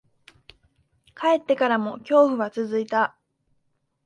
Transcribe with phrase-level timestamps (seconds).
[1.13, 3.15] 帰ってからも、恐怖は続いた。